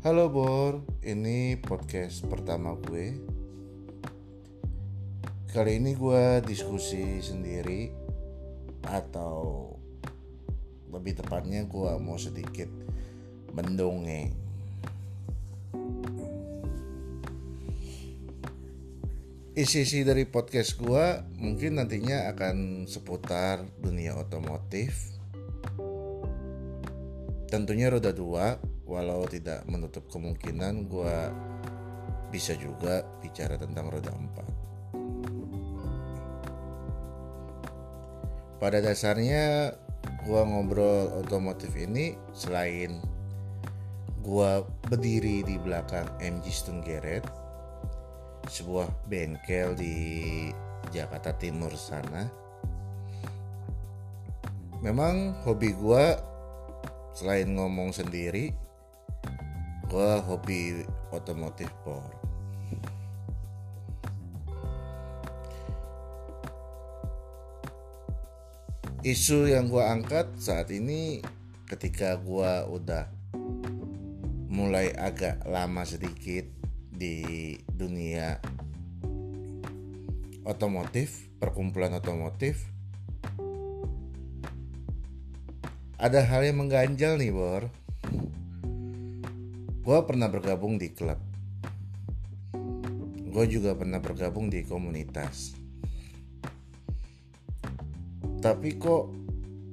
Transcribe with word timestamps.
Halo 0.00 0.32
Bor, 0.32 0.80
ini 1.04 1.60
podcast 1.60 2.24
pertama 2.24 2.72
gue. 2.72 3.20
Kali 5.52 5.76
ini 5.76 5.92
gue 5.92 6.40
diskusi 6.40 7.20
sendiri 7.20 7.92
atau 8.88 9.68
lebih 10.88 11.20
tepatnya 11.20 11.68
gue 11.68 11.92
mau 12.00 12.16
sedikit 12.16 12.72
mendongeng. 13.52 14.32
Isi-isi 19.52 20.00
dari 20.00 20.24
podcast 20.24 20.80
gue 20.80 21.28
mungkin 21.36 21.76
nantinya 21.76 22.32
akan 22.32 22.88
seputar 22.88 23.68
dunia 23.76 24.16
otomotif. 24.16 25.12
Tentunya 27.52 27.92
roda 27.92 28.16
dua, 28.16 28.56
walau 28.90 29.22
tidak 29.30 29.62
menutup 29.70 30.10
kemungkinan 30.10 30.90
gue 30.90 31.16
bisa 32.34 32.58
juga 32.58 33.06
bicara 33.22 33.54
tentang 33.54 33.86
roda 33.86 34.10
empat. 34.10 34.46
Pada 38.58 38.82
dasarnya 38.82 39.70
gue 40.26 40.40
ngobrol 40.42 41.22
otomotif 41.22 41.70
ini 41.78 42.18
selain 42.34 42.98
gue 44.20 44.50
berdiri 44.90 45.46
di 45.46 45.56
belakang 45.56 46.10
MG 46.20 46.50
Stone 46.50 46.84
sebuah 48.50 48.90
bengkel 49.08 49.78
di 49.78 49.96
Jakarta 50.90 51.32
Timur 51.38 51.72
sana 51.78 52.28
memang 54.80 55.36
hobi 55.44 55.72
gue 55.76 56.04
selain 57.16 57.48
ngomong 57.52 57.92
sendiri 57.92 58.59
gue 59.90 60.12
hobi 60.22 60.86
otomotif 61.10 61.66
por 61.82 62.06
isu 69.02 69.50
yang 69.50 69.66
gue 69.66 69.82
angkat 69.82 70.30
saat 70.38 70.70
ini 70.70 71.18
ketika 71.66 72.14
gue 72.22 72.52
udah 72.70 73.10
mulai 74.46 74.94
agak 74.94 75.42
lama 75.42 75.82
sedikit 75.82 76.46
di 76.94 77.58
dunia 77.66 78.38
otomotif 80.46 81.26
perkumpulan 81.42 81.98
otomotif 81.98 82.62
ada 85.98 86.22
hal 86.22 86.46
yang 86.46 86.62
mengganjal 86.62 87.18
nih 87.18 87.34
bor 87.34 87.66
gue 89.80 89.98
pernah 90.04 90.28
bergabung 90.28 90.76
di 90.76 90.92
klub. 90.92 91.16
Gue 93.30 93.44
juga 93.48 93.72
pernah 93.72 93.96
bergabung 93.96 94.52
di 94.52 94.60
komunitas. 94.60 95.56
Tapi 98.44 98.76
kok 98.76 99.08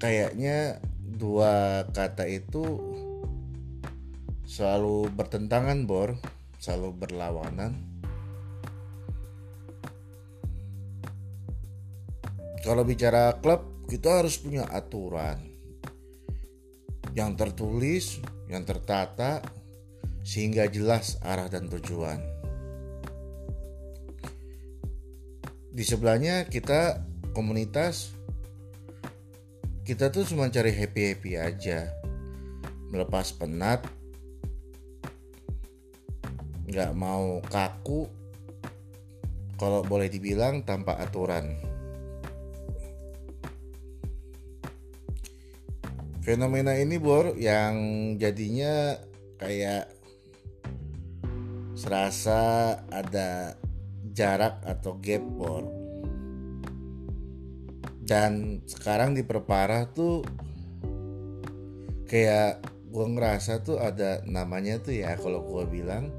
kayaknya 0.00 0.80
dua 1.20 1.84
kata 1.92 2.24
itu 2.24 2.64
selalu 4.48 5.12
bertentangan 5.12 5.84
bor. 5.84 6.16
Selalu 6.60 6.92
berlawanan. 6.96 7.72
Kalau 12.60 12.84
bicara 12.84 13.36
klub 13.40 13.88
kita 13.88 14.24
harus 14.24 14.40
punya 14.40 14.64
aturan. 14.68 15.40
Yang 17.12 17.30
tertulis 17.36 18.04
yang 18.48 18.64
tertata 18.64 19.59
sehingga 20.30 20.70
jelas 20.70 21.18
arah 21.26 21.50
dan 21.50 21.66
tujuan. 21.66 22.22
Di 25.74 25.82
sebelahnya 25.82 26.46
kita 26.46 27.02
komunitas 27.34 28.14
kita 29.82 30.06
tuh 30.14 30.22
cuma 30.22 30.46
cari 30.46 30.70
happy 30.70 31.02
happy 31.10 31.32
aja. 31.34 31.90
Melepas 32.94 33.34
penat 33.34 33.82
nggak 36.70 36.94
mau 36.94 37.42
kaku 37.50 38.06
kalau 39.58 39.82
boleh 39.82 40.06
dibilang 40.06 40.62
tanpa 40.62 40.94
aturan. 41.02 41.58
Fenomena 46.22 46.78
ini 46.78 47.02
bor 47.02 47.34
yang 47.34 48.14
jadinya 48.14 48.94
kayak 49.42 49.99
serasa 51.80 52.76
ada 52.92 53.56
jarak 54.12 54.60
atau 54.68 55.00
gap 55.00 55.24
bor. 55.24 55.64
Dan 58.04 58.60
sekarang 58.68 59.16
diperparah 59.16 59.88
tuh 59.88 60.20
kayak 62.04 62.60
gue 62.90 63.06
ngerasa 63.16 63.64
tuh 63.64 63.80
ada 63.80 64.20
namanya 64.28 64.76
tuh 64.82 64.92
ya 64.92 65.16
kalau 65.16 65.40
gue 65.46 65.80
bilang 65.80 66.12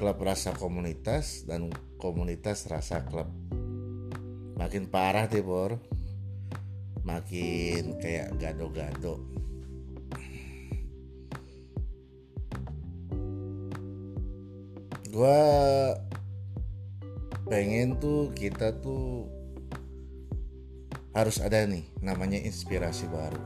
klub 0.00 0.16
rasa 0.24 0.56
komunitas 0.56 1.44
dan 1.44 1.68
komunitas 2.00 2.64
rasa 2.72 3.04
klub. 3.04 3.28
Makin 4.56 4.88
parah 4.88 5.28
deh 5.28 5.44
bor. 5.44 5.76
Makin 7.04 8.00
kayak 8.00 8.40
gado-gado 8.40 9.20
gue 15.08 15.40
pengen 17.48 17.96
tuh 17.96 18.28
kita 18.36 18.76
tuh 18.76 19.24
harus 21.16 21.40
ada 21.40 21.64
nih 21.64 21.88
namanya 22.04 22.36
inspirasi 22.36 23.08
baru. 23.08 23.42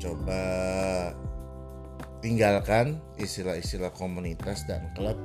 Coba 0.00 0.42
tinggalkan 2.24 2.98
istilah-istilah 3.20 3.92
komunitas 3.92 4.64
dan 4.64 4.88
klub. 4.96 5.20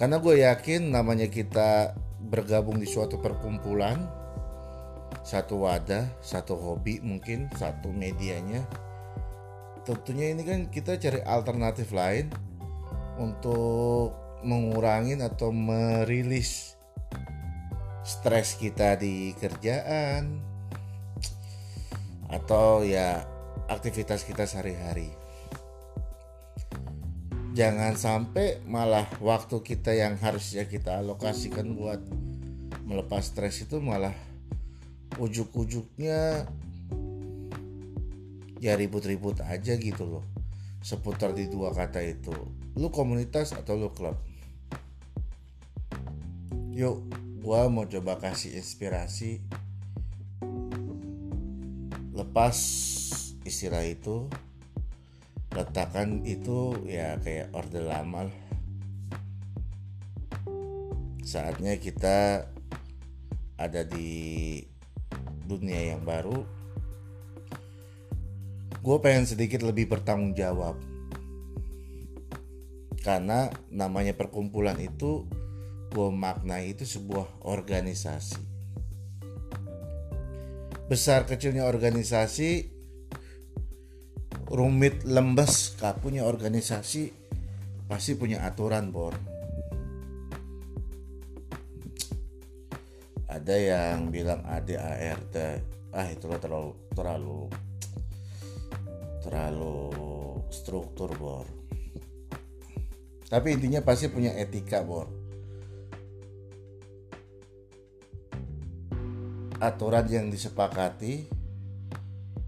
Karena 0.00 0.16
gue 0.18 0.42
yakin 0.42 0.94
namanya 0.94 1.28
kita 1.28 1.92
bergabung 2.18 2.80
di 2.80 2.88
suatu 2.88 3.20
perkumpulan 3.20 4.08
satu 5.24 5.64
wadah 5.64 6.08
satu 6.24 6.56
hobi 6.56 7.04
mungkin 7.04 7.52
satu 7.56 7.92
medianya 7.92 8.64
tentunya 9.88 10.36
ini 10.36 10.44
kan 10.44 10.60
kita 10.68 11.00
cari 11.00 11.24
alternatif 11.24 11.96
lain 11.96 12.28
untuk 13.16 14.12
mengurangi 14.44 15.16
atau 15.16 15.48
merilis 15.48 16.76
stres 18.04 18.60
kita 18.60 19.00
di 19.00 19.32
kerjaan 19.40 20.44
atau 22.28 22.84
ya 22.84 23.24
aktivitas 23.72 24.28
kita 24.28 24.44
sehari-hari. 24.44 25.08
Jangan 27.56 27.96
sampai 27.96 28.60
malah 28.68 29.08
waktu 29.24 29.64
kita 29.64 29.96
yang 29.96 30.20
harusnya 30.20 30.68
kita 30.68 31.00
alokasikan 31.00 31.72
buat 31.72 32.04
melepas 32.84 33.32
stres 33.32 33.64
itu 33.64 33.80
malah 33.80 34.12
ujuk-ujuknya 35.16 36.44
ya 38.58 38.78
ribut-ribut 38.78 39.42
aja 39.42 39.74
gitu 39.78 40.04
loh. 40.06 40.24
Seputar 40.82 41.34
di 41.34 41.50
dua 41.50 41.74
kata 41.74 42.02
itu. 42.04 42.34
Lu 42.78 42.90
komunitas 42.94 43.54
atau 43.54 43.74
lu 43.74 43.90
klub? 43.90 44.18
Yuk 46.74 47.02
gua 47.42 47.66
mau 47.66 47.86
coba 47.86 48.18
kasih 48.22 48.54
inspirasi. 48.58 49.42
Lepas 52.14 52.56
istilah 53.42 53.82
itu 53.86 54.30
letakkan 55.54 56.22
itu 56.28 56.76
ya 56.86 57.18
kayak 57.22 57.50
orde 57.56 57.80
lama 57.82 58.28
lah. 58.28 58.38
saatnya 61.28 61.76
kita 61.76 62.48
ada 63.60 63.84
di 63.84 64.64
dunia 65.44 65.92
yang 65.92 66.00
baru 66.00 66.48
gue 68.78 68.96
pengen 69.02 69.26
sedikit 69.26 69.66
lebih 69.66 69.90
bertanggung 69.90 70.34
jawab. 70.38 70.78
Karena 73.02 73.48
namanya 73.70 74.12
perkumpulan 74.14 74.76
itu 74.78 75.24
gue 75.88 76.08
maknai 76.12 76.76
itu 76.76 76.84
sebuah 76.84 77.46
organisasi. 77.46 78.40
Besar 80.88 81.28
kecilnya 81.28 81.68
organisasi 81.68 82.78
rumit 84.48 85.04
lembes 85.04 85.76
kakunya 85.76 86.24
organisasi 86.24 87.12
pasti 87.88 88.12
punya 88.16 88.44
aturan 88.44 88.88
bor. 88.88 89.12
Ada 93.28 93.56
yang 93.56 94.08
bilang 94.08 94.40
ADART 94.44 95.36
ah 95.92 96.08
itulah 96.08 96.40
terlalu 96.40 96.72
terlalu 96.92 97.48
terlalu 99.28 99.92
struktur 100.48 101.12
bor. 101.20 101.44
Tapi 103.28 103.52
intinya 103.52 103.84
pasti 103.84 104.08
punya 104.08 104.32
etika 104.32 104.80
bor. 104.80 105.04
Aturan 109.60 110.08
yang 110.08 110.32
disepakati 110.32 111.28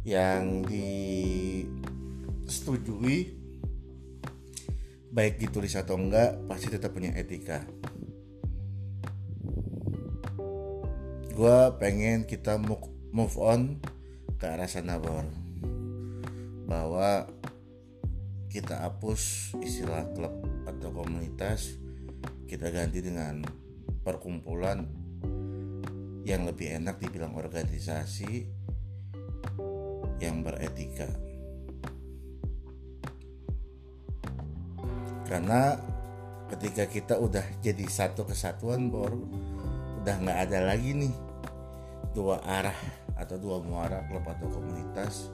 yang 0.09 0.65
disetujui 2.49 3.37
baik 5.13 5.37
ditulis 5.37 5.77
atau 5.77 6.01
enggak 6.01 6.41
pasti 6.49 6.73
tetap 6.73 6.97
punya 6.97 7.13
etika. 7.13 7.61
Gue 11.37 11.61
pengen 11.77 12.25
kita 12.25 12.57
move 13.13 13.37
on 13.37 13.77
ke 14.41 14.49
arah 14.49 14.65
sana 14.65 14.97
bor 14.97 15.50
bahwa 16.71 17.27
kita 18.47 18.87
hapus 18.87 19.55
istilah 19.59 20.07
klub 20.15 20.31
atau 20.71 20.95
komunitas 20.95 21.75
kita 22.47 22.71
ganti 22.71 23.03
dengan 23.03 23.43
perkumpulan 24.07 24.87
yang 26.23 26.47
lebih 26.47 26.79
enak 26.79 27.03
dibilang 27.03 27.35
organisasi 27.35 28.47
yang 30.23 30.47
beretika. 30.47 31.11
Karena 35.27 35.75
ketika 36.55 36.87
kita 36.87 37.15
udah 37.19 37.43
jadi 37.63 37.87
satu 37.87 38.27
kesatuan 38.27 38.91
bor 38.91 39.15
udah 40.03 40.17
nggak 40.23 40.39
ada 40.51 40.59
lagi 40.71 40.95
nih 40.95 41.15
dua 42.15 42.43
arah 42.43 42.75
atau 43.15 43.39
dua 43.39 43.63
muara 43.63 44.03
klub 44.11 44.27
atau 44.27 44.51
komunitas 44.51 45.31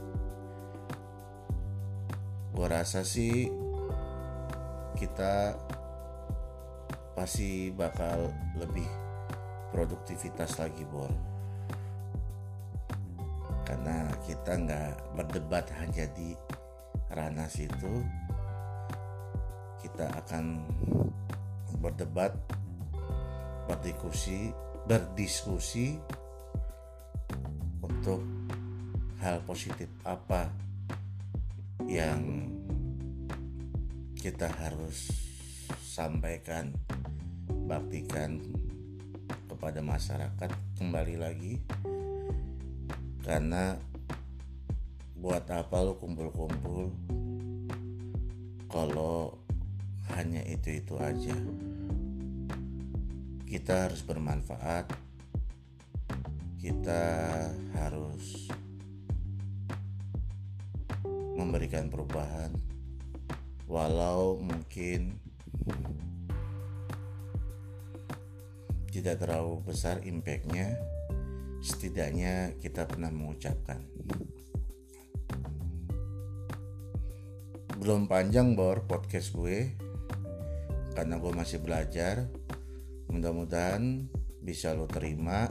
gue 2.57 2.65
rasa 2.73 3.05
sih 3.05 3.53
kita 4.97 5.53
pasti 7.13 7.69
bakal 7.69 8.33
lebih 8.57 8.89
produktivitas 9.77 10.57
lagi 10.57 10.89
bor. 10.89 11.13
Karena 13.69 14.09
kita 14.25 14.57
nggak 14.57 15.21
berdebat 15.21 15.69
hanya 15.85 16.09
di 16.17 16.33
ranah 17.13 17.45
situ 17.53 18.01
kita 19.85 20.09
akan 20.25 20.65
berdebat 21.85 22.33
berdiskusi 23.69 24.51
berdiskusi 24.89 26.01
untuk 27.85 28.25
hal 29.21 29.45
positif 29.45 29.91
apa 30.07 30.66
yang 31.87 32.51
kita 34.19 34.51
harus 34.51 35.07
sampaikan 35.87 36.75
baktikan 37.71 38.43
kepada 39.47 39.79
masyarakat 39.81 40.51
kembali 40.75 41.15
lagi. 41.15 41.63
Karena 43.23 43.79
buat 45.15 45.47
apa 45.47 45.83
lo 45.83 45.95
kumpul-kumpul 45.99 46.91
kalau 48.67 49.39
hanya 50.15 50.43
itu-itu 50.43 50.99
aja? 50.99 51.39
Kita 53.47 53.87
harus 53.87 54.03
bermanfaat. 54.03 54.91
Kita 56.59 57.03
harus 57.79 58.51
memberikan 61.37 61.93
perubahan. 61.93 62.51
Walau 63.69 64.41
mungkin 64.41 65.21
tidak 68.89 69.21
terlalu 69.21 69.61
besar 69.69 70.01
impactnya 70.09 70.73
setidaknya 71.67 72.55
kita 72.63 72.87
pernah 72.87 73.11
mengucapkan. 73.11 73.83
Belum 77.77 78.09
panjang 78.09 78.57
bor 78.57 78.87
podcast 78.89 79.35
gue. 79.35 79.75
Karena 80.97 81.21
gue 81.21 81.33
masih 81.35 81.61
belajar. 81.61 82.25
Mudah-mudahan 83.13 84.09
bisa 84.41 84.73
lo 84.73 84.89
terima. 84.89 85.51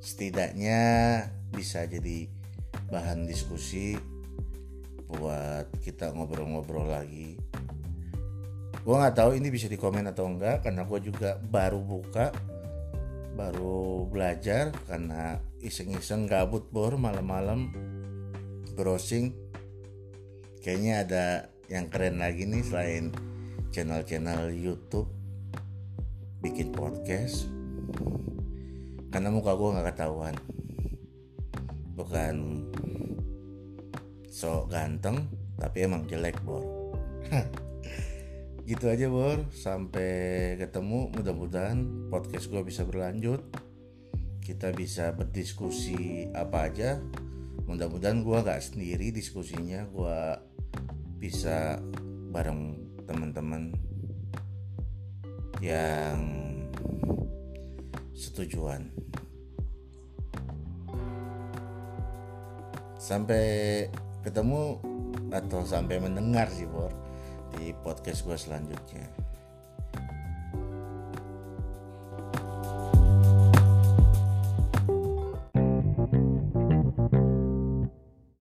Setidaknya 0.00 0.80
bisa 1.52 1.84
jadi 1.84 2.30
bahan 2.88 3.28
diskusi 3.28 3.98
buat 5.16 5.66
kita 5.82 6.14
ngobrol-ngobrol 6.14 6.86
lagi. 6.86 7.34
Gue 8.80 8.94
nggak 8.96 9.16
tahu 9.18 9.36
ini 9.36 9.52
bisa 9.52 9.68
dikomen 9.68 10.08
atau 10.08 10.30
enggak 10.30 10.64
karena 10.64 10.88
gue 10.88 10.98
juga 11.04 11.36
baru 11.36 11.82
buka 11.82 12.32
baru 13.36 14.04
belajar 14.04 14.74
karena 14.84 15.38
iseng-iseng 15.64 16.28
gabut 16.28 16.68
bor 16.72 16.96
malam-malam 16.96 17.72
browsing. 18.76 19.32
Kayaknya 20.60 20.94
ada 21.04 21.24
yang 21.72 21.88
keren 21.88 22.20
lagi 22.20 22.44
nih 22.44 22.64
selain 22.64 23.12
channel-channel 23.72 24.52
YouTube 24.52 25.08
bikin 26.40 26.72
podcast. 26.72 27.48
Karena 29.12 29.28
muka 29.32 29.56
gue 29.56 29.68
nggak 29.72 29.88
ketahuan. 29.92 30.36
Bukan 31.96 32.34
so 34.30 34.70
ganteng 34.70 35.26
tapi 35.58 35.84
emang 35.84 36.06
jelek 36.06 36.40
bor. 36.46 36.62
Gitu 38.70 38.86
aja 38.86 39.10
bor. 39.10 39.44
Sampai 39.50 40.54
ketemu. 40.56 41.10
Mudah-mudahan 41.10 42.08
podcast 42.08 42.46
gue 42.48 42.62
bisa 42.62 42.86
berlanjut. 42.86 43.42
Kita 44.40 44.70
bisa 44.70 45.10
berdiskusi 45.10 46.30
apa 46.32 46.70
aja. 46.70 47.02
Mudah-mudahan 47.66 48.22
gue 48.22 48.38
gak 48.40 48.62
sendiri 48.62 49.10
diskusinya. 49.10 49.84
Gue 49.90 50.38
bisa 51.18 51.82
bareng 52.30 52.78
teman-teman 53.10 53.74
yang 55.58 56.22
setujuan. 58.14 58.88
Sampai 62.96 63.88
ketemu 64.20 64.78
atau 65.30 65.64
sampai 65.64 66.02
mendengar 66.02 66.50
sih 66.52 66.68
Bor 66.68 66.92
di 67.56 67.72
podcast 67.82 68.22
gue 68.26 68.36
selanjutnya 68.36 69.29